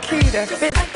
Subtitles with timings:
[0.00, 0.91] here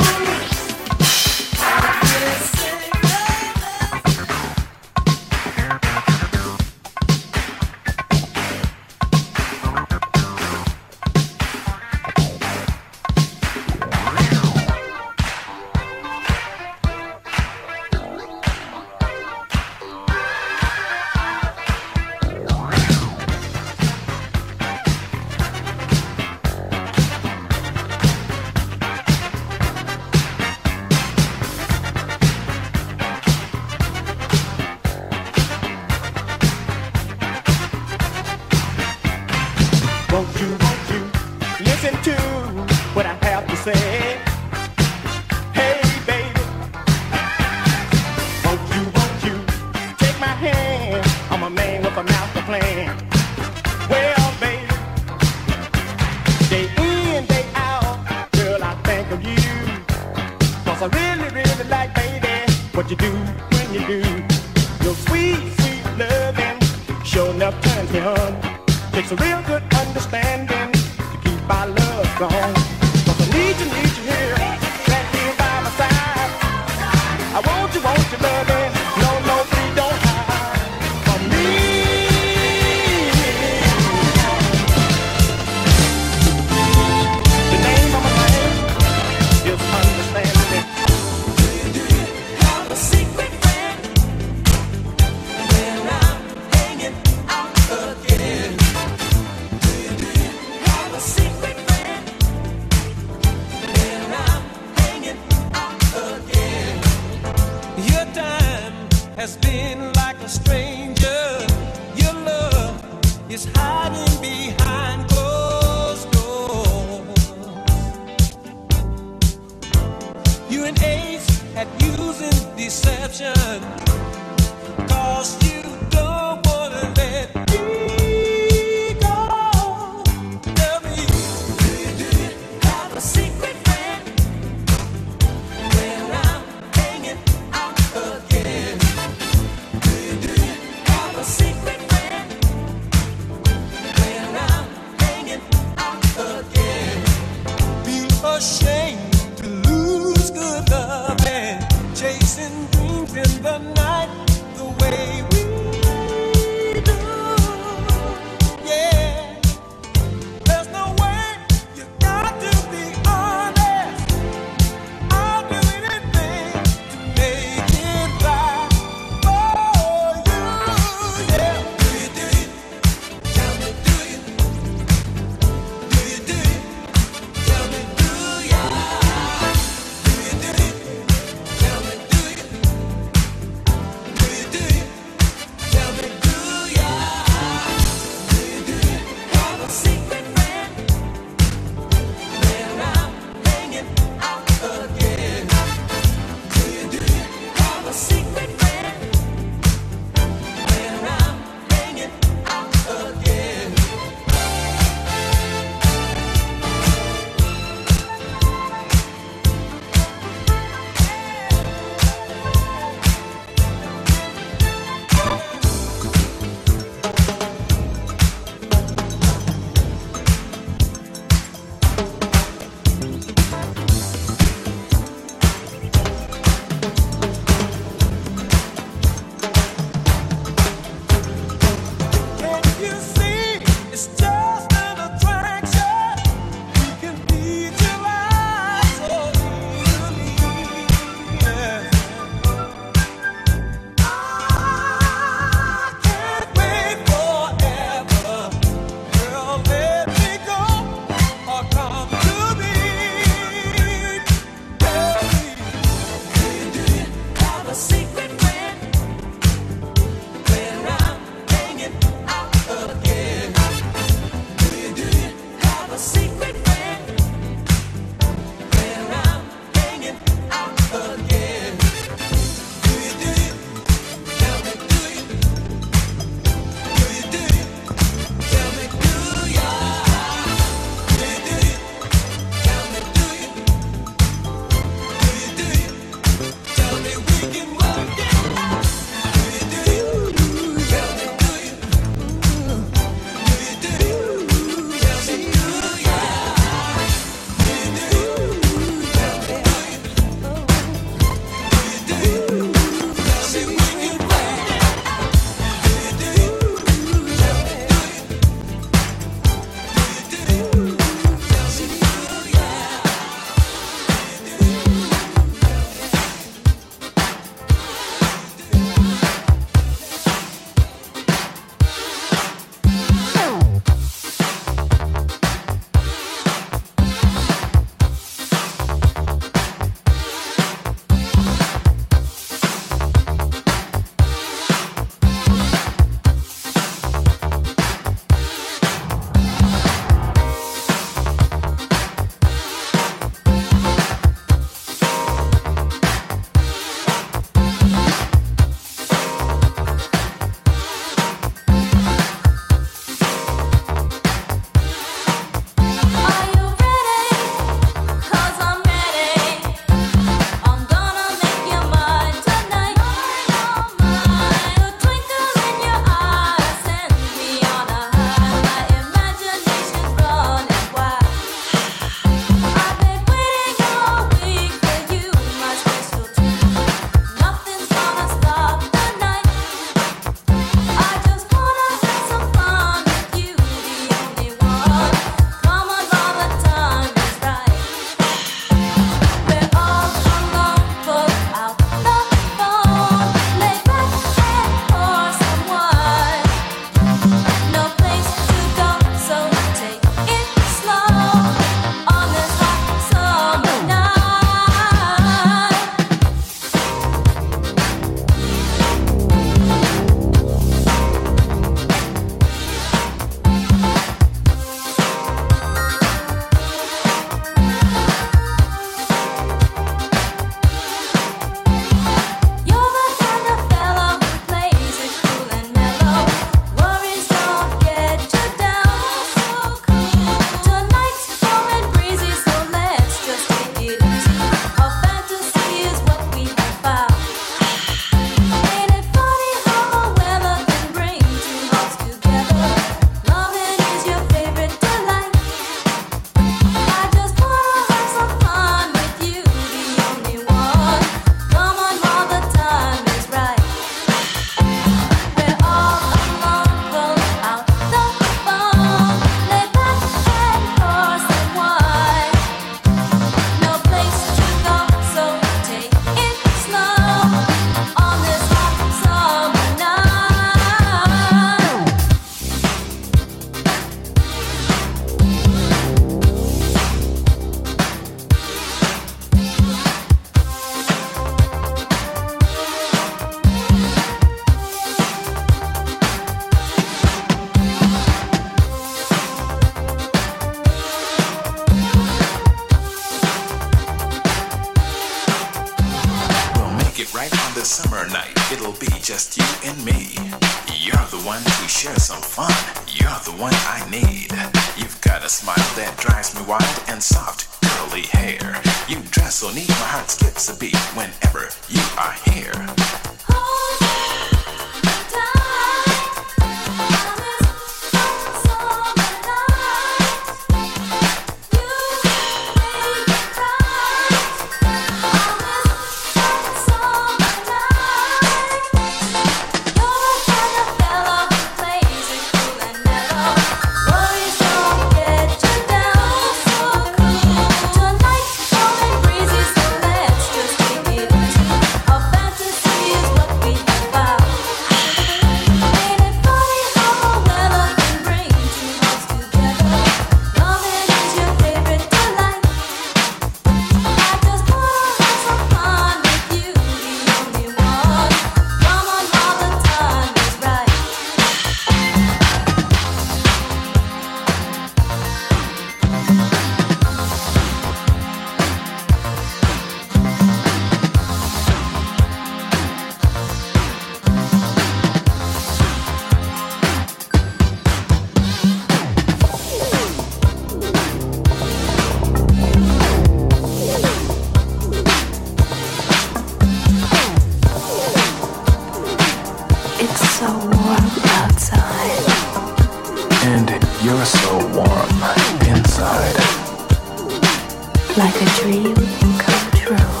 [597.97, 598.75] through a dream
[599.17, 600.00] come Turn